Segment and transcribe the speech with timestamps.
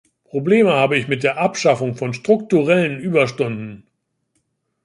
[0.25, 3.85] Probleme habe ich mit der Abschaffung von strukturellen Überstunden.